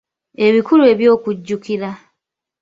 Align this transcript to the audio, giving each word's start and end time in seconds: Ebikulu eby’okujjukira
Ebikulu 0.45 0.83
eby’okujjukira 0.93 1.89